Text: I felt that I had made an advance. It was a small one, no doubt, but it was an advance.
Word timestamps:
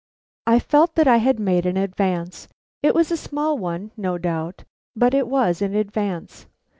I 0.47 0.57
felt 0.57 0.95
that 0.95 1.07
I 1.07 1.17
had 1.17 1.39
made 1.39 1.67
an 1.67 1.77
advance. 1.77 2.47
It 2.81 2.95
was 2.95 3.11
a 3.11 3.15
small 3.17 3.59
one, 3.59 3.91
no 3.95 4.17
doubt, 4.17 4.63
but 4.95 5.13
it 5.13 5.27
was 5.27 5.61
an 5.61 5.75
advance. 5.75 6.47